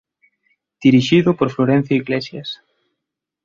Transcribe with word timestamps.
Dirixido 0.83 1.29
por 1.39 1.49
Florencio 1.55 1.95
Iglesias. 2.03 2.49